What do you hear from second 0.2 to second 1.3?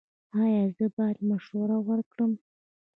ایا زه باید